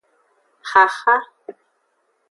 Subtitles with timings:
[0.71, 1.15] Xaxa.